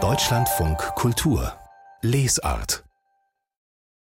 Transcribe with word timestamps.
Deutschlandfunk 0.00 0.78
Kultur 0.94 1.52
Lesart 2.00 2.84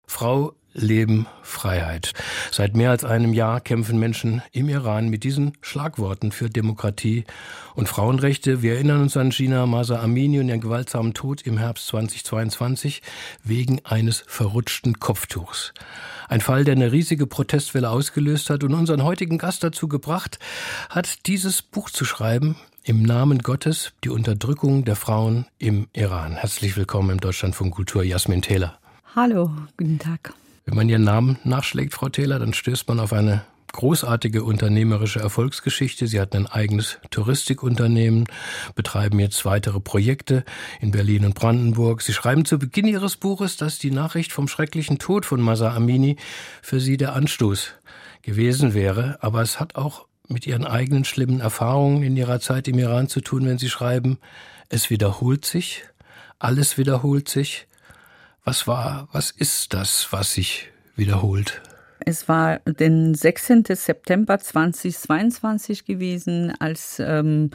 Frau, 0.06 0.54
Leben, 0.74 1.26
Freiheit. 1.42 2.14
Seit 2.52 2.76
mehr 2.76 2.92
als 2.92 3.04
einem 3.04 3.34
Jahr 3.34 3.60
kämpfen 3.60 3.98
Menschen 3.98 4.44
im 4.52 4.70
Iran 4.70 5.10
mit 5.10 5.24
diesen 5.24 5.58
Schlagworten 5.62 6.32
für 6.32 6.52
Demokratie 6.52 7.24
und 7.74 7.90
Frauenrechte. 7.90 8.62
Wir 8.62 8.76
erinnern 8.76 9.02
uns 9.02 9.18
an 9.18 9.32
Gina 9.32 9.66
Masa 9.66 10.00
Amini 10.00 10.40
und 10.40 10.50
ihren 10.50 10.62
gewaltsamen 10.62 11.16
Tod 11.16 11.42
im 11.42 11.58
Herbst 11.58 11.88
2022 11.88 13.02
wegen 13.44 13.84
eines 13.84 14.24
verrutschten 14.28 15.00
Kopftuchs. 15.00 15.74
Ein 16.28 16.42
Fall, 16.42 16.66
der 16.66 16.76
eine 16.76 16.92
riesige 16.92 17.26
Protestwelle 17.26 17.90
ausgelöst 17.90 18.52
hat 18.52 18.64
und 18.64 18.76
unseren 18.76 19.04
heutigen 19.04 19.40
Gast 19.40 19.64
dazu 19.64 19.88
gebracht 19.88 20.38
hat, 20.90 21.26
dieses 21.26 21.64
Buch 21.64 21.90
zu 21.90 22.06
schreiben, 22.06 22.58
im 22.88 23.04
Namen 23.04 23.40
Gottes 23.40 23.92
die 24.06 24.10
Unterdrückung 24.10 24.86
der 24.86 24.96
Frauen 24.96 25.46
im 25.60 25.88
Iran. 25.92 26.38
Herzlich 26.38 26.78
willkommen 26.78 27.10
im 27.10 27.20
Deutschlandfunk 27.20 27.76
Kultur, 27.76 28.02
Jasmin 28.02 28.42
Taylor. 28.42 28.80
Hallo, 29.14 29.52
guten 29.76 30.00
Tag. 30.00 30.34
Wenn 30.66 30.76
man 30.76 30.88
Ihren 30.88 31.04
Namen 31.04 31.38
nachschlägt, 31.44 31.94
Frau 31.94 32.08
Taylor, 32.08 32.40
dann 32.40 32.54
stößt 32.54 32.88
man 32.88 33.02
auf 33.02 33.12
eine 33.12 33.44
großartige 33.74 34.42
unternehmerische 34.42 35.20
Erfolgsgeschichte. 35.20 36.08
Sie 36.08 36.22
hatten 36.22 36.38
ein 36.38 36.48
eigenes 36.48 37.00
Touristikunternehmen, 37.12 38.24
betreiben 38.74 39.20
jetzt 39.20 39.44
weitere 39.44 39.82
Projekte 39.82 40.46
in 40.80 40.92
Berlin 40.92 41.26
und 41.26 41.36
Brandenburg. 41.36 42.02
Sie 42.02 42.14
schreiben 42.14 42.46
zu 42.46 42.58
Beginn 42.58 42.88
Ihres 42.88 43.18
Buches, 43.18 43.58
dass 43.58 43.80
die 43.80 43.92
Nachricht 43.92 44.32
vom 44.32 44.48
schrecklichen 44.48 44.98
Tod 44.98 45.26
von 45.26 45.42
Masa 45.42 45.76
Amini 45.76 46.16
für 46.62 46.80
Sie 46.80 46.96
der 46.96 47.14
Anstoß 47.14 47.74
gewesen 48.22 48.74
wäre. 48.74 49.18
Aber 49.20 49.42
es 49.42 49.60
hat 49.60 49.76
auch 49.76 50.07
mit 50.28 50.48
Ihren 50.48 50.66
eigenen 50.66 51.06
schlimmen 51.06 51.40
Erfahrungen 51.40 52.04
in 52.04 52.18
Ihrer 52.18 52.40
Zeit 52.40 52.68
im 52.68 52.80
Iran 52.80 53.08
zu 53.08 53.22
tun, 53.22 53.46
wenn 53.46 53.58
Sie 53.58 53.70
schreiben, 53.70 54.20
es 54.70 54.90
wiederholt 54.90 55.46
sich, 55.46 55.84
alles 56.40 56.78
wiederholt 56.78 57.30
sich. 57.30 57.68
Was 58.44 58.68
war, 58.68 59.10
was 59.12 59.32
ist 59.32 59.74
das, 59.74 60.08
was 60.12 60.34
sich 60.34 60.70
wiederholt? 60.96 61.62
Es 62.06 62.28
war 62.28 62.60
den 62.60 63.16
16. 63.16 63.64
September 63.70 64.38
2022 64.40 65.86
gewesen, 65.86 66.54
als 66.60 67.02
ähm, 67.04 67.50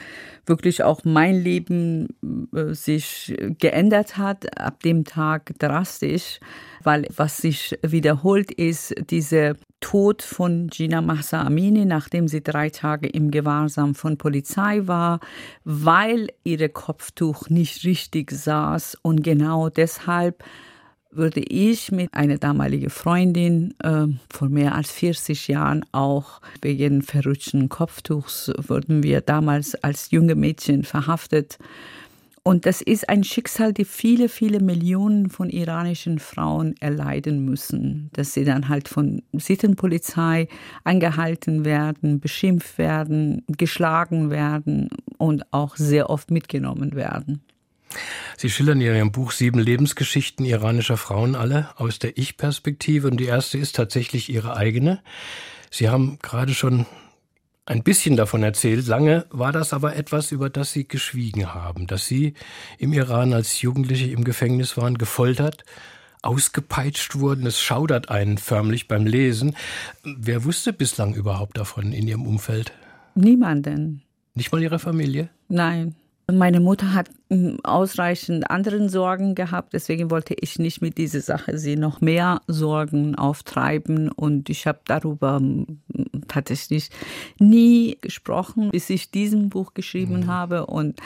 wirklich 0.47 0.83
auch 0.83 1.05
mein 1.05 1.37
Leben 1.37 2.09
äh, 2.55 2.75
sich 2.75 3.35
geändert 3.59 4.19
hat, 4.19 4.59
ab 4.59 4.83
dem 4.83 5.05
Tag 5.05 5.53
drastisch, 5.59 6.41
weil 6.83 7.07
was 7.15 7.39
sich 7.39 7.79
wiederholt 7.83 8.51
ist, 8.51 8.95
dieser 9.11 9.55
Tod 9.81 10.23
von 10.23 10.69
Gina 10.69 11.01
Mahsa 11.01 11.43
Amini, 11.43 11.85
nachdem 11.85 12.29
sie 12.29 12.43
drei 12.43 12.71
Tage 12.71 13.09
im 13.09 13.31
Gewahrsam 13.31 13.95
von 13.95 14.17
Polizei 14.17 14.87
war, 14.87 15.21
weil 15.65 16.29
ihre 16.45 16.69
Kopftuch 16.69 17.49
nicht 17.49 17.85
richtig 17.85 18.31
saß 18.31 18.99
und 19.03 19.23
genau 19.23 19.69
deshalb 19.69 20.45
würde 21.13 21.41
ich 21.41 21.93
mit 21.93 22.13
einer 22.15 22.39
damaligen 22.39 22.91
Freundin 22.91 23.75
äh, 23.83 24.07
vor 24.31 24.49
mehr 24.49 24.75
als 24.75 24.91
40 24.93 25.49
Jahren 25.49 25.85
auch 25.93 26.41
wegen 26.61 27.03
verrutschten 27.03 27.69
Kopftuchs 27.69 28.51
wurden 28.57 29.03
wir 29.03 29.21
damals 29.21 29.75
als 29.77 30.11
junge 30.11 30.35
Mädchen 30.35 30.85
verhaftet. 30.85 31.59
Und 32.45 32.67
das 32.67 32.83
ist 32.83 33.09
ein 33.09 33.23
Schicksal, 33.23 33.73
die 33.73 33.85
viele, 33.85 34.29
viele 34.29 34.59
Millionen 34.59 35.31
von 35.31 35.49
iranischen 35.49 36.19
Frauen 36.19 36.75
erleiden 36.81 37.45
müssen, 37.45 38.11
dass 38.15 38.35
sie 38.35 38.45
dann 38.45 38.69
halt 38.69 38.89
von 38.89 39.23
Sittenpolizei 39.33 40.49
angehalten 40.83 41.65
werden, 41.65 42.19
beschimpft 42.19 42.79
werden, 42.79 43.45
geschlagen 43.47 44.31
werden 44.31 44.89
und 45.19 45.53
auch 45.53 45.77
sehr 45.77 46.11
oft 46.11 46.33
mitgenommen 46.33 46.97
werden. 46.97 47.43
Sie 48.37 48.51
schildern 48.51 48.81
in 48.81 48.95
Ihrem 48.95 49.13
Buch 49.13 49.33
sieben 49.33 49.59
Lebensgeschichten 49.59 50.45
iranischer 50.45 50.97
Frauen 50.97 51.35
alle 51.35 51.71
aus 51.77 51.99
der 51.99 52.19
Ich-Perspektive 52.19 53.09
und 53.09 53.19
die 53.19 53.27
erste 53.27 53.59
ist 53.59 53.77
tatsächlich 53.77 54.29
Ihre 54.29 54.57
eigene. 54.57 55.03
Sie 55.71 55.89
haben 55.89 56.19
gerade 56.23 56.55
schon 56.55 56.87
ein 57.67 57.83
bisschen 57.83 58.17
davon 58.17 58.43
erzählt. 58.43 58.87
Lange 58.87 59.27
war 59.31 59.53
das 59.53 59.73
aber 59.73 59.97
etwas, 59.97 60.33
über 60.33 60.51
das 60.51 60.73
Sie 60.73 60.87
geschwiegen 60.87 61.55
haben, 61.55 61.87
dass 61.87 62.07
Sie 62.07 62.35
im 62.79 62.93
Iran 62.93 63.33
als 63.33 63.63
Jugendliche 63.63 64.11
im 64.11 64.25
Gefängnis 64.25 64.77
waren, 64.77 64.99
gefoltert, 64.99 65.65
ausgepeitscht 66.23 67.17
wurden. 67.17 67.47
Es 67.47 67.61
schaudert 67.61 68.11
einen 68.11 68.39
förmlich 68.39 68.89
beim 68.89 69.07
Lesen. 69.07 69.57
Wer 70.03 70.45
wusste 70.45 70.73
bislang 70.73 71.15
überhaupt 71.15 71.57
davon 71.57 71.93
in 71.93 72.09
Ihrem 72.09 72.27
Umfeld? 72.27 72.73
Niemanden. 73.15 74.03
Nicht 74.35 74.51
mal 74.53 74.63
Ihre 74.63 74.79
Familie? 74.79 75.29
Nein. 75.49 75.95
Meine 76.31 76.61
Mutter 76.61 76.95
hat 76.95 77.11
hm, 77.31 77.59
ausreichend 77.65 78.51
anderen 78.51 78.89
Sorgen 78.89 79.35
gehabt, 79.35 79.73
deswegen 79.73 80.11
wollte 80.11 80.35
ich 80.41 80.59
nicht 80.59 80.81
mit 80.81 80.97
dieser 80.97 81.21
Sache 81.21 81.59
sie 81.59 81.77
noch 81.77 82.01
mehr 82.01 82.41
Sorgen 82.47 83.17
auftreiben 83.17 84.11
und 84.11 84.49
ich 84.49 84.67
habe 84.67 84.81
darüber 84.85 85.37
hm, 85.37 85.81
tatsächlich 86.29 86.91
nie 87.39 87.99
gesprochen, 88.01 88.71
bis 88.71 88.89
ich 88.89 89.11
diesen 89.11 89.49
Buch 89.49 89.75
geschrieben 89.75 90.21
mhm. 90.21 90.27
habe 90.29 90.67
und 90.67 91.01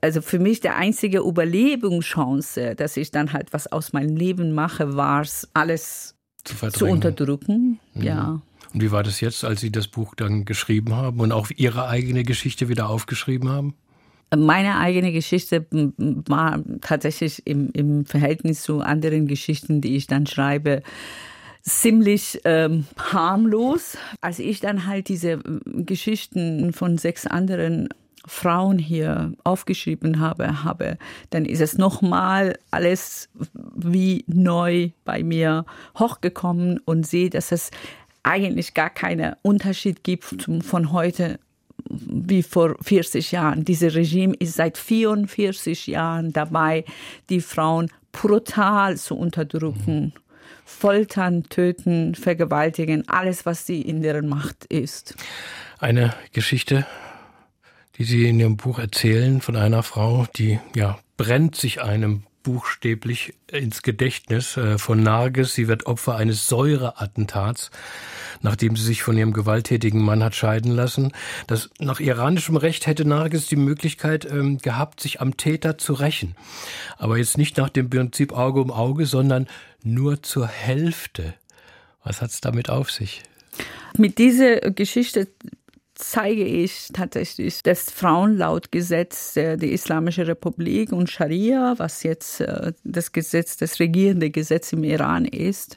also 0.00 0.20
für 0.20 0.38
mich 0.38 0.60
der 0.60 0.76
einzige 0.76 1.20
Überlebungschance, 1.20 2.74
dass 2.74 2.96
ich 2.98 3.10
dann 3.10 3.32
halt 3.32 3.54
was 3.54 3.72
aus 3.72 3.94
meinem 3.94 4.16
Leben 4.16 4.52
mache, 4.52 4.96
war 4.96 5.22
es 5.22 5.48
alles 5.54 6.14
zu, 6.44 6.54
zu 6.68 6.86
unterdrücken. 6.86 7.80
Mhm. 7.94 8.02
Ja. 8.02 8.42
Und 8.74 8.82
wie 8.82 8.90
war 8.90 9.02
das 9.02 9.20
jetzt, 9.20 9.44
als 9.44 9.60
Sie 9.60 9.72
das 9.72 9.88
Buch 9.88 10.14
dann 10.14 10.44
geschrieben 10.44 10.94
haben 10.94 11.20
und 11.20 11.32
auch 11.32 11.48
Ihre 11.54 11.88
eigene 11.88 12.22
Geschichte 12.22 12.68
wieder 12.68 12.90
aufgeschrieben 12.90 13.48
haben? 13.48 13.74
Meine 14.34 14.78
eigene 14.78 15.12
Geschichte 15.12 15.66
war 15.70 16.60
tatsächlich 16.80 17.46
im, 17.46 17.70
im 17.72 18.04
Verhältnis 18.04 18.62
zu 18.62 18.80
anderen 18.80 19.26
Geschichten, 19.26 19.80
die 19.80 19.96
ich 19.96 20.06
dann 20.06 20.26
schreibe, 20.26 20.82
ziemlich 21.62 22.40
ähm, 22.44 22.86
harmlos. 22.98 23.96
Als 24.20 24.38
ich 24.38 24.60
dann 24.60 24.86
halt 24.86 25.08
diese 25.08 25.38
Geschichten 25.64 26.72
von 26.72 26.98
sechs 26.98 27.26
anderen 27.26 27.88
Frauen 28.26 28.78
hier 28.78 29.32
aufgeschrieben 29.44 30.20
habe, 30.20 30.64
habe, 30.64 30.98
dann 31.30 31.44
ist 31.44 31.60
es 31.60 31.76
nochmal 31.76 32.58
alles 32.70 33.28
wie 33.74 34.24
neu 34.26 34.90
bei 35.04 35.22
mir 35.22 35.66
hochgekommen 35.98 36.80
und 36.84 37.06
sehe, 37.06 37.30
dass 37.30 37.52
es 37.52 37.70
eigentlich 38.22 38.72
gar 38.72 38.90
keinen 38.90 39.36
Unterschied 39.42 40.02
gibt 40.02 40.48
von 40.62 40.92
heute 40.92 41.38
wie 41.88 42.42
vor 42.42 42.76
40 42.80 43.32
Jahren. 43.32 43.64
Dieses 43.64 43.94
Regime 43.94 44.34
ist 44.34 44.54
seit 44.54 44.78
44 44.78 45.86
Jahren 45.86 46.32
dabei, 46.32 46.84
die 47.30 47.40
Frauen 47.40 47.90
brutal 48.12 48.96
zu 48.96 49.16
unterdrücken. 49.16 50.12
Foltern, 50.64 51.44
töten, 51.44 52.14
vergewaltigen, 52.14 53.06
alles, 53.08 53.44
was 53.44 53.66
sie 53.66 53.82
in 53.82 54.02
deren 54.02 54.28
Macht 54.28 54.64
ist. 54.64 55.14
Eine 55.78 56.14
Geschichte, 56.32 56.86
die 57.98 58.04
Sie 58.04 58.26
in 58.26 58.40
Ihrem 58.40 58.56
Buch 58.56 58.78
erzählen 58.78 59.40
von 59.40 59.56
einer 59.56 59.82
Frau, 59.82 60.26
die 60.36 60.58
ja 60.74 60.98
brennt 61.16 61.54
sich 61.54 61.82
einem 61.82 62.24
buchstäblich 62.44 63.34
ins 63.50 63.82
Gedächtnis 63.82 64.56
äh, 64.56 64.78
von 64.78 65.02
Narges. 65.02 65.54
Sie 65.54 65.66
wird 65.66 65.86
Opfer 65.86 66.14
eines 66.14 66.46
Säureattentats, 66.46 67.72
nachdem 68.42 68.76
sie 68.76 68.84
sich 68.84 69.02
von 69.02 69.18
ihrem 69.18 69.32
gewalttätigen 69.32 70.00
Mann 70.00 70.22
hat 70.22 70.36
scheiden 70.36 70.70
lassen. 70.70 71.10
Das, 71.48 71.70
nach 71.80 71.98
iranischem 71.98 72.56
Recht 72.56 72.86
hätte 72.86 73.04
Narges 73.04 73.48
die 73.48 73.56
Möglichkeit 73.56 74.24
ähm, 74.24 74.58
gehabt, 74.58 75.00
sich 75.00 75.20
am 75.20 75.36
Täter 75.36 75.78
zu 75.78 75.94
rächen. 75.94 76.36
Aber 76.96 77.18
jetzt 77.18 77.36
nicht 77.36 77.56
nach 77.56 77.70
dem 77.70 77.90
Prinzip 77.90 78.32
Auge 78.32 78.60
um 78.60 78.70
Auge, 78.70 79.06
sondern 79.06 79.48
nur 79.82 80.22
zur 80.22 80.46
Hälfte. 80.46 81.34
Was 82.04 82.20
hat 82.20 82.30
es 82.30 82.40
damit 82.40 82.70
auf 82.70 82.92
sich? 82.92 83.22
Mit 83.96 84.18
dieser 84.18 84.60
Geschichte 84.70 85.28
zeige 86.10 86.44
ich 86.44 86.88
tatsächlich 86.92 87.62
das 87.62 87.90
Frauenlautgesetz 87.90 89.34
der 89.34 89.62
Islamischen 89.62 90.24
Republik 90.24 90.92
und 90.92 91.10
Scharia, 91.10 91.74
was 91.78 92.02
jetzt 92.02 92.40
äh, 92.40 92.72
das 92.84 93.12
Gesetz, 93.12 93.56
das 93.56 93.80
regierende 93.80 94.30
Gesetz 94.30 94.72
im 94.72 94.84
Iran 94.84 95.24
ist, 95.24 95.76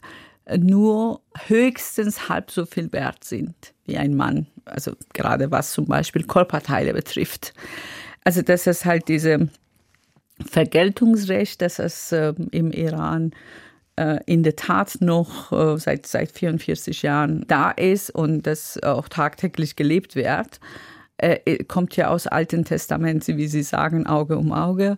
nur 0.57 1.21
höchstens 1.47 2.29
halb 2.29 2.51
so 2.51 2.65
viel 2.65 2.91
wert 2.93 3.23
sind 3.23 3.55
wie 3.85 3.97
ein 3.97 4.15
Mann. 4.15 4.47
Also 4.65 4.93
gerade 5.13 5.51
was 5.51 5.73
zum 5.73 5.85
Beispiel 5.85 6.23
Körperteile 6.23 6.93
betrifft. 6.93 7.53
Also 8.23 8.41
das 8.41 8.67
ist 8.67 8.85
halt 8.85 9.07
diese 9.07 9.49
Vergeltungsrecht, 10.45 11.61
das 11.61 11.79
es 11.79 12.11
äh, 12.11 12.33
im 12.51 12.71
Iran 12.71 13.31
äh, 13.31 13.66
in 14.25 14.43
der 14.43 14.55
Tat 14.55 14.97
noch 14.99 15.51
äh, 15.51 15.77
seit, 15.77 16.05
seit 16.05 16.31
44 16.31 17.01
Jahren 17.01 17.45
da 17.47 17.71
ist 17.71 18.09
und 18.09 18.43
das 18.43 18.81
auch 18.83 19.09
tagtäglich 19.09 19.75
gelebt 19.75 20.15
wird, 20.15 20.59
äh, 21.17 21.63
kommt 21.63 21.95
ja 21.95 22.09
aus 22.09 22.27
Alten 22.27 22.63
Testament, 22.63 23.27
wie 23.27 23.47
Sie 23.47 23.63
sagen, 23.63 24.05
Auge 24.05 24.37
um 24.37 24.53
Auge. 24.53 24.97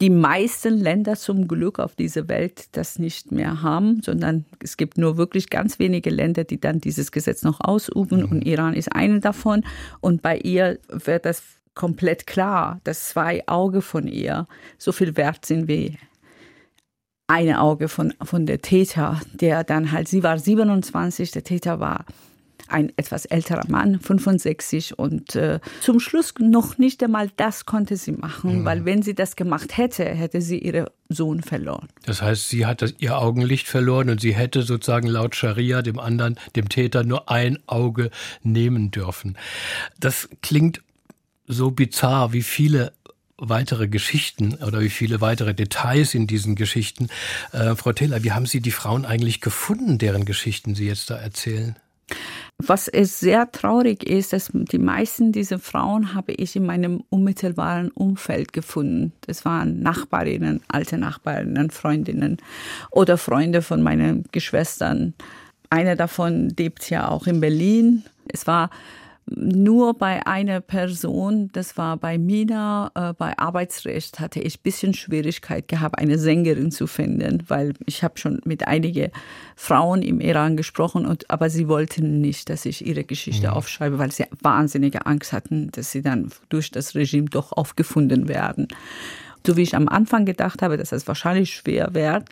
Die 0.00 0.10
meisten 0.10 0.78
Länder 0.78 1.14
zum 1.14 1.46
Glück 1.46 1.78
auf 1.78 1.94
dieser 1.94 2.28
Welt 2.28 2.68
das 2.72 2.98
nicht 2.98 3.30
mehr 3.30 3.62
haben, 3.62 4.02
sondern 4.02 4.46
es 4.60 4.76
gibt 4.76 4.98
nur 4.98 5.16
wirklich 5.16 5.48
ganz 5.48 5.78
wenige 5.78 6.10
Länder, 6.10 6.42
die 6.42 6.60
dann 6.60 6.80
dieses 6.80 7.12
Gesetz 7.12 7.42
noch 7.42 7.60
ausüben 7.60 8.22
mhm. 8.22 8.32
und 8.32 8.42
Iran 8.42 8.74
ist 8.74 8.92
eine 8.92 9.20
davon. 9.20 9.62
Und 10.00 10.22
bei 10.22 10.38
ihr 10.38 10.80
wird 10.88 11.24
das 11.24 11.42
komplett 11.74 12.26
klar, 12.26 12.80
dass 12.84 13.10
zwei 13.10 13.46
Augen 13.46 13.80
von 13.80 14.08
ihr 14.08 14.48
so 14.76 14.90
viel 14.90 15.16
wert 15.16 15.46
sind 15.46 15.68
wie 15.68 15.98
eine 17.32 17.62
Auge 17.62 17.88
von, 17.88 18.12
von 18.22 18.44
der 18.44 18.60
Täter, 18.60 19.18
der 19.32 19.64
dann 19.64 19.90
halt, 19.90 20.06
sie 20.06 20.22
war 20.22 20.38
27, 20.38 21.30
der 21.30 21.42
Täter 21.42 21.80
war 21.80 22.04
ein 22.68 22.92
etwas 22.96 23.24
älterer 23.24 23.64
Mann, 23.68 24.00
65 24.00 24.98
und 24.98 25.34
äh, 25.34 25.60
zum 25.80 25.98
Schluss 25.98 26.34
noch 26.38 26.76
nicht 26.76 27.02
einmal 27.02 27.30
das 27.36 27.64
konnte 27.64 27.96
sie 27.96 28.12
machen, 28.12 28.60
mhm. 28.60 28.64
weil 28.66 28.84
wenn 28.84 29.02
sie 29.02 29.14
das 29.14 29.36
gemacht 29.36 29.78
hätte, 29.78 30.04
hätte 30.04 30.42
sie 30.42 30.58
ihren 30.58 30.86
Sohn 31.08 31.42
verloren. 31.42 31.88
Das 32.04 32.20
heißt, 32.20 32.50
sie 32.50 32.66
hat 32.66 32.82
das, 32.82 32.94
ihr 32.98 33.16
Augenlicht 33.16 33.66
verloren 33.66 34.10
und 34.10 34.20
sie 34.20 34.34
hätte 34.34 34.62
sozusagen 34.62 35.06
laut 35.06 35.34
Scharia 35.34 35.80
dem 35.80 35.98
anderen, 35.98 36.38
dem 36.54 36.68
Täter 36.68 37.02
nur 37.02 37.30
ein 37.30 37.58
Auge 37.66 38.10
nehmen 38.42 38.90
dürfen. 38.90 39.38
Das 39.98 40.28
klingt 40.42 40.82
so 41.46 41.70
bizarr, 41.70 42.32
wie 42.32 42.42
viele 42.42 42.92
weitere 43.48 43.88
Geschichten 43.88 44.54
oder 44.66 44.80
wie 44.80 44.88
viele 44.88 45.20
weitere 45.20 45.54
Details 45.54 46.14
in 46.14 46.26
diesen 46.26 46.54
Geschichten. 46.54 47.08
Äh, 47.52 47.74
Frau 47.74 47.92
Taylor, 47.92 48.22
wie 48.22 48.32
haben 48.32 48.46
Sie 48.46 48.60
die 48.60 48.70
Frauen 48.70 49.04
eigentlich 49.04 49.40
gefunden, 49.40 49.98
deren 49.98 50.24
Geschichten 50.24 50.74
Sie 50.74 50.86
jetzt 50.86 51.10
da 51.10 51.16
erzählen? 51.16 51.76
Was 52.58 52.86
es 52.86 53.18
sehr 53.18 53.50
traurig 53.50 54.04
ist, 54.04 54.32
dass 54.32 54.50
die 54.52 54.78
meisten 54.78 55.32
dieser 55.32 55.58
Frauen 55.58 56.14
habe 56.14 56.32
ich 56.32 56.54
in 56.54 56.64
meinem 56.64 57.02
unmittelbaren 57.08 57.90
Umfeld 57.90 58.52
gefunden. 58.52 59.12
Das 59.22 59.44
waren 59.44 59.80
Nachbarinnen, 59.80 60.60
alte 60.68 60.98
Nachbarinnen, 60.98 61.70
Freundinnen 61.70 62.36
oder 62.90 63.18
Freunde 63.18 63.62
von 63.62 63.82
meinen 63.82 64.24
Geschwistern. 64.30 65.14
Eine 65.70 65.96
davon 65.96 66.50
lebt 66.50 66.88
ja 66.90 67.08
auch 67.08 67.26
in 67.26 67.40
Berlin. 67.40 68.04
Es 68.28 68.46
war 68.46 68.70
nur 69.26 69.94
bei 69.94 70.26
einer 70.26 70.60
Person, 70.60 71.50
das 71.52 71.76
war 71.76 71.96
bei 71.96 72.18
Mina, 72.18 72.90
äh, 72.94 73.12
bei 73.12 73.38
Arbeitsrecht, 73.38 74.18
hatte 74.18 74.40
ich 74.40 74.58
ein 74.58 74.62
bisschen 74.62 74.94
Schwierigkeit 74.94 75.68
gehabt, 75.68 75.98
eine 75.98 76.18
Sängerin 76.18 76.72
zu 76.72 76.86
finden, 76.86 77.44
weil 77.48 77.74
ich 77.86 78.02
habe 78.02 78.18
schon 78.18 78.40
mit 78.44 78.66
einigen 78.66 79.10
Frauen 79.54 80.02
im 80.02 80.20
Iran 80.20 80.56
gesprochen, 80.56 81.06
und, 81.06 81.30
aber 81.30 81.50
sie 81.50 81.68
wollten 81.68 82.20
nicht, 82.20 82.50
dass 82.50 82.66
ich 82.66 82.84
ihre 82.84 83.04
Geschichte 83.04 83.48
mhm. 83.48 83.54
aufschreibe, 83.54 83.98
weil 83.98 84.10
sie 84.10 84.24
wahnsinnige 84.40 85.06
Angst 85.06 85.32
hatten, 85.32 85.70
dass 85.70 85.92
sie 85.92 86.02
dann 86.02 86.30
durch 86.48 86.70
das 86.70 86.94
Regime 86.94 87.28
doch 87.28 87.52
aufgefunden 87.52 88.28
werden. 88.28 88.68
So 89.46 89.56
wie 89.56 89.62
ich 89.62 89.76
am 89.76 89.88
Anfang 89.88 90.24
gedacht 90.24 90.62
habe, 90.62 90.76
dass 90.76 90.92
es 90.92 91.06
wahrscheinlich 91.06 91.54
schwer 91.54 91.94
wird, 91.94 92.28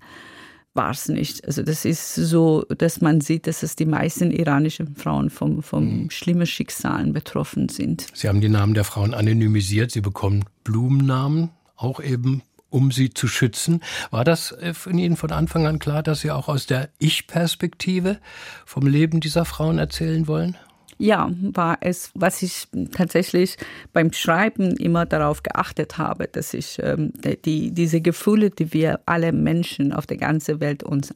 war 0.75 0.90
es 0.90 1.08
nicht. 1.08 1.44
Also 1.46 1.62
das 1.62 1.84
ist 1.84 2.14
so, 2.14 2.62
dass 2.62 3.00
man 3.00 3.20
sieht, 3.20 3.46
dass 3.46 3.62
es 3.62 3.76
die 3.76 3.87
meisten 3.87 4.31
iranischen 4.31 4.94
Frauen 4.94 5.31
vom, 5.31 5.62
vom 5.62 6.02
mhm. 6.02 6.11
schlimmen 6.11 6.46
Schicksalen 6.46 7.12
betroffen 7.12 7.69
sind. 7.69 8.06
Sie 8.14 8.28
haben 8.28 8.40
die 8.40 8.49
Namen 8.49 8.75
der 8.75 8.84
Frauen 8.84 9.14
anonymisiert, 9.14 9.90
sie 9.90 10.00
bekommen 10.00 10.44
Blumennamen, 10.64 11.50
auch 11.76 12.00
eben 12.00 12.43
um 12.69 12.93
sie 12.93 13.11
zu 13.12 13.26
schützen. 13.26 13.82
War 14.11 14.25
das 14.25 14.52
äh, 14.52 14.75
von 14.75 14.96
Ihnen 14.96 15.17
von 15.17 15.32
Anfang 15.32 15.67
an 15.67 15.81
klar, 15.81 16.05
dass 16.05 16.20
Sie 16.20 16.31
auch 16.31 16.49
aus 16.49 16.67
der 16.67 16.88
Ich-Perspektive 16.99 18.19
vom 18.64 18.87
Leben 18.87 19.19
dieser 19.19 19.44
Frauen 19.44 19.78
erzählen 19.78 20.28
wollen? 20.28 20.56
Ja, 21.00 21.31
war 21.41 21.79
es, 21.81 22.11
was 22.14 22.43
ich 22.43 22.69
tatsächlich 22.93 23.56
beim 23.94 24.12
Schreiben 24.12 24.76
immer 24.76 25.06
darauf 25.06 25.43
geachtet 25.43 25.97
habe, 25.97 26.29
dass 26.29 26.52
ich 26.52 26.79
ähm, 26.82 27.14
die, 27.47 27.70
diese 27.70 28.02
Gefühle, 28.02 28.50
die 28.50 28.75
wir 28.75 29.00
alle 29.06 29.32
Menschen 29.32 29.94
auf 29.94 30.06
der 30.06 30.19
ganzen 30.19 30.61
Welt 30.61 30.82
uns 30.82 31.14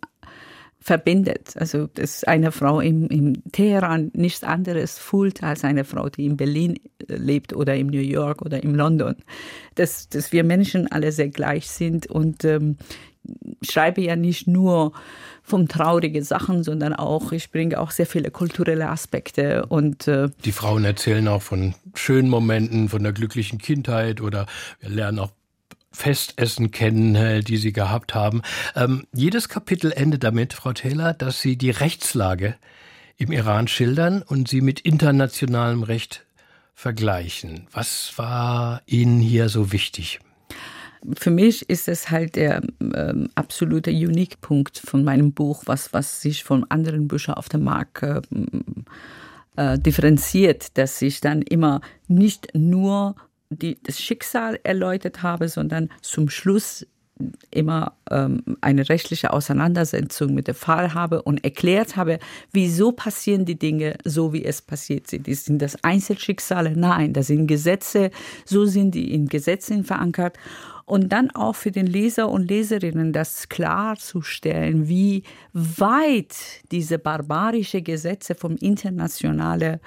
verbindet. 0.81 1.55
Also, 1.57 1.87
dass 1.87 2.25
eine 2.25 2.51
Frau 2.51 2.81
im, 2.81 3.09
im 3.09 3.43
Teheran 3.53 4.11
nichts 4.15 4.43
anderes 4.43 4.99
fühlt 4.99 5.43
als 5.43 5.65
eine 5.65 5.85
Frau, 5.85 6.09
die 6.09 6.25
in 6.25 6.39
Berlin 6.39 6.81
lebt 7.07 7.55
oder 7.55 7.75
in 7.75 7.89
New 7.89 8.01
York 8.01 8.41
oder 8.41 8.63
in 8.63 8.75
London. 8.75 9.17
Dass, 9.75 10.09
dass 10.09 10.33
wir 10.33 10.45
Menschen 10.45 10.91
alle 10.91 11.13
sehr 11.13 11.29
gleich 11.29 11.69
sind 11.69 12.07
und 12.07 12.43
ähm, 12.47 12.79
schreibe 13.63 14.01
ja 14.01 14.17
nicht 14.17 14.47
nur 14.47 14.93
von 15.43 15.69
traurigen 15.69 16.25
Sachen, 16.25 16.63
sondern 16.63 16.95
auch, 16.95 17.33
ich 17.33 17.51
bringe 17.51 17.79
auch 17.79 17.91
sehr 17.91 18.07
viele 18.07 18.31
kulturelle 18.31 18.89
Aspekte 18.89 19.67
und 19.67 20.09
äh 20.09 20.31
die 20.45 20.53
Frauen 20.53 20.85
erzählen 20.85 21.29
auch 21.29 21.43
von 21.43 21.75
schönen 21.95 22.31
Momenten, 22.31 22.89
von 22.89 23.03
der 23.03 23.13
glücklichen 23.13 23.59
Kindheit 23.59 24.21
oder 24.21 24.47
wir 24.81 24.89
lernen 24.89 25.19
auch 25.19 25.33
Festessen 25.93 26.71
kennen, 26.71 27.15
äh, 27.15 27.41
die 27.41 27.57
Sie 27.57 27.73
gehabt 27.73 28.15
haben. 28.15 28.43
Ähm, 28.75 29.07
jedes 29.13 29.49
Kapitel 29.49 29.93
endet 29.93 30.25
damit, 30.25 30.53
Frau 30.53 30.73
Taylor, 30.73 31.13
dass 31.13 31.41
Sie 31.41 31.57
die 31.57 31.71
Rechtslage 31.71 32.57
im 33.17 33.33
Iran 33.33 33.69
schildern 33.69 34.23
und 34.23 34.49
sie 34.49 34.61
mit 34.61 34.81
internationalem 34.81 35.83
Recht 35.83 36.27
vergleichen. 36.75 37.69
Was 37.73 38.13
war 38.17 38.83
Ihnen 38.87 39.21
hier 39.21 39.49
so 39.49 39.73
wichtig? 39.73 40.21
Für 41.19 41.31
mich 41.31 41.69
ist 41.69 41.89
es 41.89 42.11
halt 42.11 42.37
der 42.37 42.63
ähm, 42.81 43.29
absolute 43.35 43.91
Unique-Punkt 43.91 44.79
von 44.79 45.05
meinem 45.05 45.33
Buch, 45.33 45.63
was, 45.67 45.93
was 45.93 46.23
sich 46.23 46.45
von 46.45 46.65
anderen 46.71 47.09
Büchern 47.09 47.35
auf 47.35 47.49
dem 47.49 47.65
Markt 47.65 48.03
äh, 48.03 48.21
äh, 49.57 49.79
differenziert, 49.79 50.77
dass 50.79 51.01
ich 51.03 51.21
dann 51.21 51.43
immer 51.43 51.81
nicht 52.09 52.49
nur 52.55 53.17
die, 53.51 53.79
das 53.83 54.01
Schicksal 54.01 54.59
erläutert 54.63 55.23
habe, 55.23 55.49
sondern 55.49 55.91
zum 56.01 56.29
Schluss 56.29 56.87
immer 57.51 57.93
ähm, 58.11 58.43
eine 58.61 58.89
rechtliche 58.89 59.33
Auseinandersetzung 59.33 60.35
mit 60.35 60.49
dem 60.49 60.57
Fall 60.57 60.95
habe 60.95 61.23
und 61.23 61.45
erklärt 61.45 61.95
habe, 61.95 62.19
wieso 62.51 62.91
passieren 62.91 63.45
die 63.45 63.59
Dinge 63.59 63.97
so, 64.05 64.33
wie 64.33 64.45
es 64.45 64.61
passiert 64.61 65.07
sind. 65.07 65.27
Sind 65.29 65.63
das 65.63 65.83
Einzelschicksale? 65.85 66.77
Nein, 66.77 67.13
das 67.13 67.29
sind 67.29 67.47
Gesetze, 67.47 68.11
so 68.45 68.65
sind 68.65 68.97
die 68.97 69.15
in 69.15 69.29
Gesetzen 69.29 69.85
verankert 69.85 70.37
und 70.87 71.11
dann 71.13 71.31
auch 71.31 71.55
für 71.55 71.71
den 71.71 71.87
Leser 71.87 72.29
und 72.29 72.49
Leserinnen 72.49 73.13
das 73.13 73.49
klarzustellen, 73.49 74.89
wie 74.89 75.23
weit 75.53 76.35
diese 76.71 76.99
barbarische 76.99 77.83
Gesetze 77.83 78.35
vom 78.35 78.57
internationalen 78.57 79.81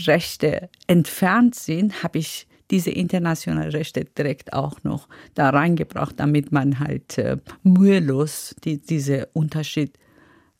Rechte 0.00 0.70
entfernt 0.86 1.54
sind, 1.54 2.02
habe 2.02 2.18
ich 2.18 2.46
diese 2.70 2.90
internationalen 2.90 3.70
Rechte 3.70 4.04
direkt 4.04 4.52
auch 4.52 4.82
noch 4.84 5.08
da 5.34 5.50
reingebracht, 5.50 6.20
damit 6.20 6.52
man 6.52 6.78
halt 6.78 7.18
äh, 7.18 7.38
mühelos 7.62 8.54
die, 8.64 8.78
diese 8.78 9.28
Unterschied 9.32 9.98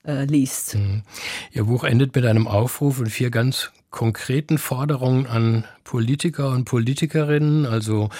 äh, 0.04 0.24
liest. 0.24 0.76
Mhm. 0.76 1.02
Ihr 1.52 1.64
Buch 1.64 1.84
endet 1.84 2.14
mit 2.14 2.24
einem 2.24 2.48
Aufruf 2.48 2.98
und 2.98 3.10
vier 3.10 3.30
ganz 3.30 3.72
konkreten 3.90 4.58
Forderungen 4.58 5.26
an 5.26 5.64
Politiker 5.84 6.50
und 6.50 6.64
Politikerinnen, 6.66 7.64
also 7.64 8.10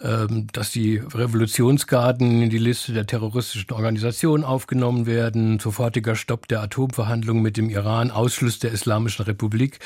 ähm, 0.00 0.46
dass 0.52 0.70
die 0.70 0.98
Revolutionsgarden 0.98 2.42
in 2.42 2.50
die 2.50 2.58
Liste 2.58 2.92
der 2.92 3.06
terroristischen 3.06 3.72
Organisationen 3.72 4.44
aufgenommen 4.44 5.06
werden, 5.06 5.58
sofortiger 5.58 6.14
Stopp 6.14 6.46
der 6.46 6.62
Atomverhandlungen 6.62 7.42
mit 7.42 7.56
dem 7.56 7.70
Iran, 7.70 8.12
Ausschluss 8.12 8.60
der 8.60 8.70
Islamischen 8.70 9.24
Republik 9.24 9.80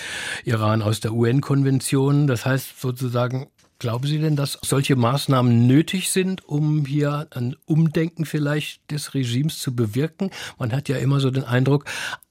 Iran 0.44 0.82
aus 0.82 1.00
der 1.00 1.12
UN-Konvention. 1.12 2.26
Das 2.26 2.44
heißt 2.44 2.80
sozusagen, 2.80 3.46
Glauben 3.78 4.06
Sie 4.06 4.20
denn, 4.20 4.36
dass 4.36 4.60
solche 4.62 4.94
Maßnahmen 4.94 5.66
nötig 5.66 6.10
sind, 6.10 6.48
um 6.48 6.86
hier 6.86 7.26
ein 7.30 7.56
Umdenken 7.64 8.26
vielleicht 8.26 8.88
des 8.92 9.12
Regimes 9.12 9.58
zu 9.58 9.74
bewirken? 9.74 10.30
Man 10.56 10.70
hat 10.70 10.88
ja 10.88 10.98
immer 10.98 11.18
so 11.18 11.32
den 11.32 11.42
Eindruck, 11.42 11.86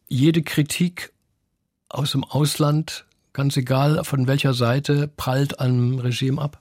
jede 0.08 0.44
Kritik 0.44 1.12
aus 1.94 2.12
dem 2.12 2.24
Ausland, 2.24 3.06
ganz 3.34 3.58
egal 3.58 4.04
von 4.04 4.28
welcher 4.28 4.54
Seite, 4.54 5.10
prallt 5.16 5.60
am 5.60 6.00
Regime 6.00 6.42
ab? 6.42 6.60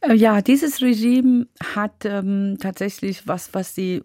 Äh, 0.00 0.14
ja, 0.14 0.42
dieses 0.42 0.80
Regime 0.80 1.46
hat 1.74 2.04
ähm, 2.04 2.56
tatsächlich 2.60 3.26
was, 3.26 3.52
was 3.52 3.74
sie 3.74 4.02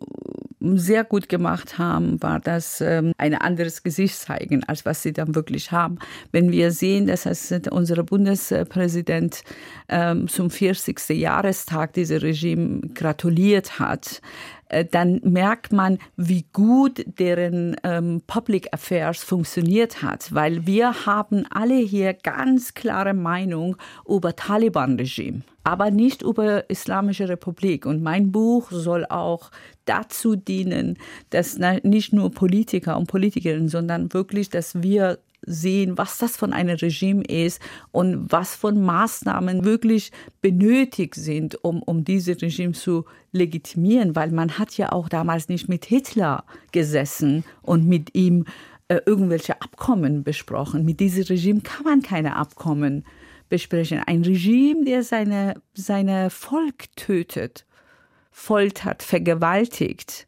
sehr 0.64 1.04
gut 1.04 1.28
gemacht 1.28 1.78
haben, 1.78 2.22
war 2.24 2.40
das 2.40 2.80
ähm, 2.80 3.12
ein 3.18 3.36
anderes 3.36 3.84
Gesicht 3.84 4.16
zeigen, 4.16 4.64
als 4.64 4.86
was 4.86 5.04
sie 5.04 5.12
dann 5.12 5.36
wirklich 5.36 5.72
haben. 5.72 6.00
Wenn 6.32 6.52
wir 6.52 6.72
sehen, 6.72 7.06
dass 7.06 7.26
es 7.26 7.54
unser 7.70 8.02
Bundespräsident 8.04 9.44
ähm, 9.90 10.28
zum 10.30 10.50
40. 10.50 11.10
Jahrestag 11.10 11.94
dieses 11.94 12.22
Regime 12.22 12.80
gratuliert 12.94 13.80
hat, 13.80 14.22
äh, 14.63 14.63
dann 14.90 15.20
merkt 15.24 15.72
man, 15.72 16.00
wie 16.16 16.46
gut 16.54 17.04
deren 17.06 17.76
ähm, 17.84 18.22
Public 18.28 18.74
Affairs 18.74 19.24
funktioniert 19.24 20.02
hat, 20.02 20.34
weil 20.34 20.66
wir 20.66 21.06
haben 21.06 21.46
alle 21.50 21.76
hier 21.78 22.14
ganz 22.14 22.74
klare 22.74 23.14
Meinung 23.14 23.78
über 24.08 24.36
Taliban-Regime, 24.36 25.42
aber 25.64 25.92
nicht 25.92 26.22
über 26.22 26.70
Islamische 26.70 27.30
Republik. 27.30 27.86
Und 27.86 28.02
mein 28.02 28.32
Buch 28.32 28.72
soll 28.72 29.06
auch 29.06 29.52
dazu 29.86 30.36
dienen, 30.36 30.98
dass 31.30 31.58
nicht 31.84 32.14
nur 32.14 32.32
Politiker 32.32 32.98
und 32.98 33.08
Politikerinnen, 33.08 33.70
sondern 33.70 34.14
wirklich, 34.14 34.50
dass 34.50 34.82
wir 34.82 35.20
sehen, 35.46 35.98
was 35.98 36.18
das 36.18 36.38
von 36.38 36.54
einem 36.54 36.76
Regime 36.76 37.24
ist 37.24 37.62
und 37.92 38.32
was 38.32 38.56
von 38.56 38.82
Maßnahmen 38.82 39.66
wirklich 39.66 40.12
benötigt 40.42 41.16
sind, 41.16 41.64
um, 41.64 41.82
um 41.84 42.04
dieses 42.04 42.42
Regime 42.42 42.74
zu 42.74 43.06
legitimieren, 43.32 44.16
weil 44.16 44.32
man 44.32 44.58
hat 44.58 44.78
ja 44.78 44.92
auch 44.92 45.10
damals 45.10 45.50
nicht 45.50 45.70
mit 45.70 45.86
Hitler 45.86 46.44
gesessen 46.72 47.44
und 47.62 47.88
mit 47.88 48.16
ihm 48.16 48.46
äh, 48.88 49.02
irgendwelche 49.06 49.62
Abkommen 49.62 50.24
besprochen. 50.24 50.86
Mit 50.86 51.00
diesem 51.00 51.24
Regime 51.24 51.62
kann 51.62 51.84
man 51.84 52.02
keine 52.02 52.36
Abkommen 52.36 53.06
besprechen. 53.50 54.02
Ein 54.06 54.24
Regime, 54.24 54.86
der 54.86 55.04
seine, 55.04 55.56
seine 55.74 56.30
Volk 56.30 56.96
tötet, 56.96 57.66
foltert, 58.32 59.04
vergewaltigt. 59.04 60.28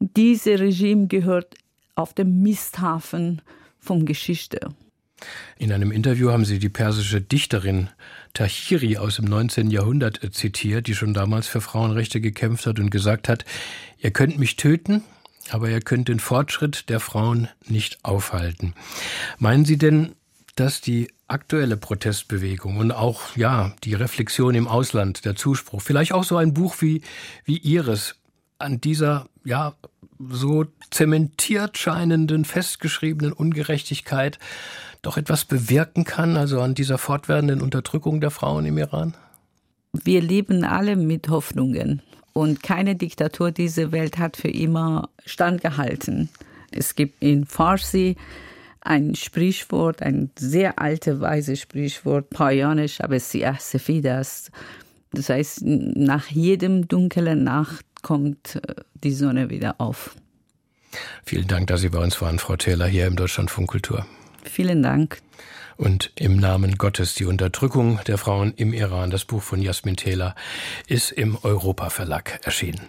Dieses 0.00 0.60
Regime 0.60 1.06
gehört 1.06 1.54
auf 1.94 2.14
dem 2.14 2.42
Misthafen 2.42 3.42
von 3.84 4.06
Geschichte. 4.06 4.74
In 5.58 5.72
einem 5.72 5.92
Interview 5.92 6.30
haben 6.30 6.44
Sie 6.44 6.58
die 6.58 6.68
persische 6.68 7.20
Dichterin 7.20 7.88
Tahiri 8.34 8.96
aus 8.96 9.16
dem 9.16 9.26
19. 9.26 9.70
Jahrhundert 9.70 10.20
zitiert, 10.32 10.86
die 10.88 10.94
schon 10.94 11.14
damals 11.14 11.46
für 11.46 11.60
Frauenrechte 11.60 12.20
gekämpft 12.20 12.66
hat 12.66 12.80
und 12.80 12.90
gesagt 12.90 13.28
hat, 13.28 13.44
ihr 13.98 14.10
könnt 14.10 14.38
mich 14.38 14.56
töten, 14.56 15.04
aber 15.50 15.70
ihr 15.70 15.80
könnt 15.80 16.08
den 16.08 16.20
Fortschritt 16.20 16.88
der 16.88 17.00
Frauen 17.00 17.48
nicht 17.66 18.04
aufhalten. 18.04 18.74
Meinen 19.38 19.64
Sie 19.64 19.78
denn, 19.78 20.16
dass 20.56 20.80
die 20.80 21.08
aktuelle 21.28 21.76
Protestbewegung 21.76 22.76
und 22.76 22.92
auch 22.92 23.36
ja 23.36 23.74
die 23.84 23.94
Reflexion 23.94 24.54
im 24.54 24.68
Ausland, 24.68 25.24
der 25.24 25.36
Zuspruch, 25.36 25.80
vielleicht 25.80 26.12
auch 26.12 26.24
so 26.24 26.36
ein 26.36 26.54
Buch 26.54 26.76
wie 26.80 27.02
wie 27.44 27.58
Ihres 27.58 28.16
an 28.58 28.80
dieser 28.80 29.28
ja 29.44 29.74
so 30.18 30.66
zementiert 30.90 31.78
scheinenden 31.78 32.44
festgeschriebenen 32.44 33.32
Ungerechtigkeit 33.32 34.38
doch 35.02 35.16
etwas 35.16 35.44
bewirken 35.44 36.04
kann, 36.04 36.36
also 36.36 36.60
an 36.60 36.74
dieser 36.74 36.98
fortwährenden 36.98 37.60
Unterdrückung 37.60 38.20
der 38.20 38.30
Frauen 38.30 38.64
im 38.64 38.78
Iran? 38.78 39.14
Wir 39.92 40.20
leben 40.20 40.64
alle 40.64 40.96
mit 40.96 41.28
Hoffnungen 41.28 42.02
und 42.32 42.62
keine 42.62 42.96
Diktatur 42.96 43.52
dieser 43.52 43.92
Welt 43.92 44.18
hat 44.18 44.36
für 44.36 44.48
immer 44.48 45.08
standgehalten. 45.24 46.30
Es 46.70 46.96
gibt 46.96 47.22
in 47.22 47.46
Farsi 47.46 48.16
ein 48.80 49.14
Sprichwort, 49.14 50.02
ein 50.02 50.30
sehr 50.36 50.78
alte, 50.78 51.20
weise 51.20 51.56
Sprichwort, 51.56 52.30
payanisch, 52.30 53.00
aber 53.00 53.18
siyah 53.20 53.56
sefidas. 53.58 54.50
Das 55.12 55.28
heißt, 55.28 55.62
nach 55.64 56.26
jedem 56.28 56.88
dunklen 56.88 57.44
Nacht 57.44 57.86
kommt 58.02 58.56
äh, 58.56 58.74
die 59.04 59.12
Sonne 59.12 59.50
wieder 59.50 59.80
auf. 59.80 60.16
Vielen 61.24 61.46
Dank, 61.46 61.66
dass 61.68 61.80
Sie 61.80 61.88
bei 61.88 61.98
uns 61.98 62.20
waren, 62.20 62.38
Frau 62.38 62.56
Taylor, 62.56 62.86
hier 62.86 63.06
im 63.06 63.16
Deutschlandfunk 63.16 63.68
Kultur. 63.68 64.06
Vielen 64.44 64.82
Dank. 64.82 65.20
Und 65.76 66.12
im 66.16 66.36
Namen 66.36 66.78
Gottes 66.78 67.14
die 67.14 67.24
Unterdrückung 67.24 68.00
der 68.06 68.18
Frauen 68.18 68.54
im 68.56 68.72
Iran, 68.72 69.10
das 69.10 69.24
Buch 69.24 69.42
von 69.42 69.60
Jasmin 69.60 69.96
Taylor, 69.96 70.34
ist 70.86 71.10
im 71.10 71.36
Europa 71.42 71.90
Verlag 71.90 72.40
erschienen. 72.44 72.80